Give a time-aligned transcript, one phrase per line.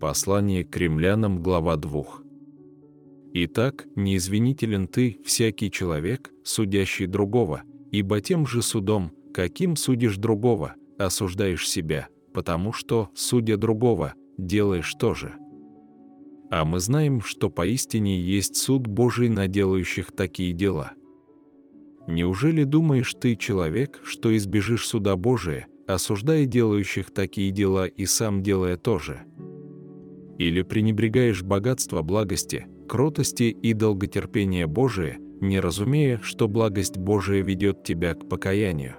[0.00, 2.04] Послание к римлянам, глава 2.
[3.34, 11.68] Итак, неизвинителен ты, всякий человек, судящий другого, ибо тем же судом, каким судишь другого, осуждаешь
[11.68, 15.34] себя, потому что, судя другого, делаешь то же.
[16.50, 20.92] А мы знаем, что поистине есть суд Божий на делающих такие дела.
[22.08, 28.78] Неужели думаешь ты, человек, что избежишь суда Божия, осуждая делающих такие дела и сам делая
[28.78, 29.26] то же?
[30.40, 38.14] Или пренебрегаешь богатство благости, кротости и долготерпения Божия, не разумея, что благость Божия ведет тебя
[38.14, 38.94] к покаянию?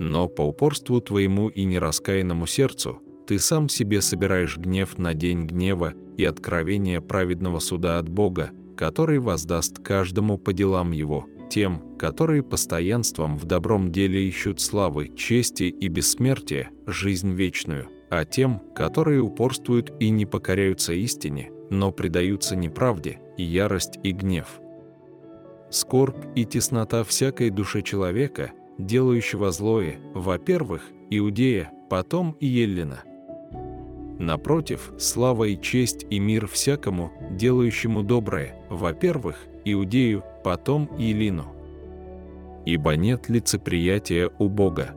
[0.00, 2.98] Но по упорству твоему и нераскаянному сердцу
[3.28, 9.20] ты сам себе собираешь гнев на день гнева и откровение праведного суда от Бога, который
[9.20, 15.86] воздаст каждому по делам его, тем, которые постоянством в добром деле ищут славы, чести и
[15.86, 23.42] бессмертия, жизнь вечную, а тем, которые упорствуют и не покоряются истине, но предаются неправде, и
[23.42, 24.60] ярость и гнев.
[25.70, 33.02] Скорбь и теснота всякой души человека, делающего злое, во-первых, Иудея, потом и Еллина.
[34.18, 41.52] Напротив, слава и честь и мир всякому, делающему доброе, во-первых, Иудею, потом и Илину.
[42.64, 44.94] Ибо нет лицеприятия у Бога.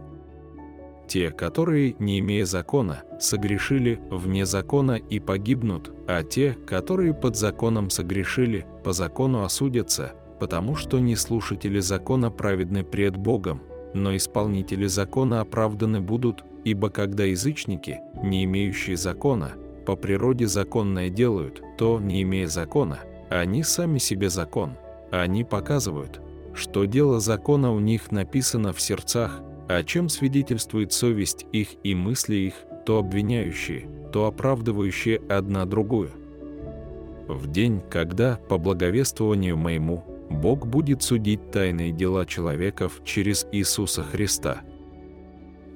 [1.10, 7.90] Те, которые, не имея закона, согрешили вне закона и погибнут, а те, которые под законом
[7.90, 13.64] согрешили, по закону осудятся, потому что не слушатели закона праведны пред Богом,
[13.96, 19.54] но исполнители закона оправданы будут, ибо когда язычники, не имеющие закона,
[19.88, 23.00] по природе законное делают, то, не имея закона,
[23.32, 24.76] они сами себе закон.
[25.10, 26.22] Они показывают,
[26.54, 32.36] что дело закона у них написано в сердцах, о чем свидетельствует совесть их и мысли
[32.36, 32.56] их,
[32.88, 36.09] то обвиняющие, то оправдывающие одна другую.
[37.28, 44.62] В день, когда, по благовествованию моему, Бог будет судить тайные дела человеков через Иисуса Христа.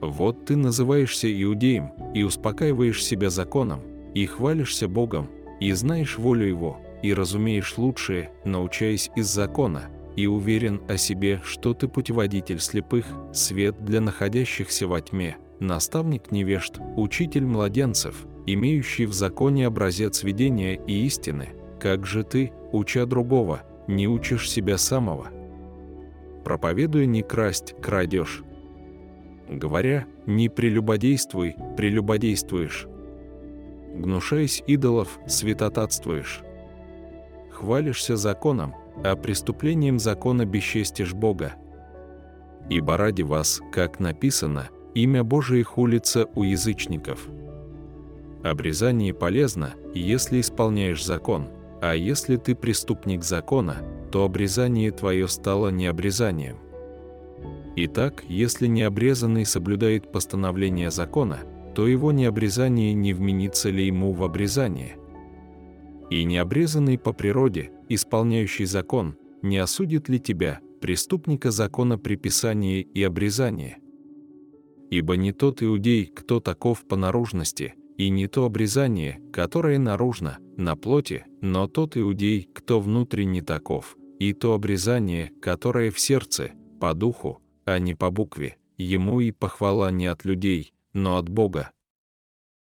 [0.01, 3.81] Вот ты называешься иудеем и успокаиваешь себя законом,
[4.15, 5.29] и хвалишься Богом,
[5.59, 9.83] и знаешь волю Его, и разумеешь лучшее, научаясь из закона,
[10.15, 16.79] и уверен о себе, что ты путеводитель слепых, свет для находящихся во тьме, наставник невежд,
[16.95, 24.07] учитель младенцев, имеющий в законе образец видения и истины, как же ты, уча другого, не
[24.07, 25.27] учишь себя самого?
[26.43, 28.43] Проповедуя не красть, крадешь.
[29.49, 32.87] Говоря, не прелюбодействуй, прелюбодействуешь.
[33.93, 36.41] Гнушаясь идолов, святотатствуешь.
[37.51, 38.73] Хвалишься законом,
[39.03, 41.53] а преступлением закона бесчестишь Бога.
[42.69, 47.27] Ибо ради вас, как написано, имя Божие хулится у язычников.
[48.43, 51.47] Обрезание полезно, если исполняешь закон,
[51.81, 53.77] а если ты преступник закона,
[54.11, 56.57] то обрезание твое стало необрезанием.
[57.75, 61.39] Итак, если необрезанный соблюдает постановление закона,
[61.73, 64.97] то его необрезание не вменится ли ему в обрезание–
[66.13, 73.79] и необрезанный по природе, исполняющий закон, не осудит ли тебя, преступника закона приписания и обрезания?
[74.91, 80.75] Ибо не тот иудей, кто таков по наружности, и не то обрезание, которое наружно, на
[80.75, 87.41] плоти, но тот иудей, кто внутренне таков, и то обрезание, которое в сердце, по духу,
[87.65, 91.71] а не по букве, ему и похвала не от людей, но от Бога.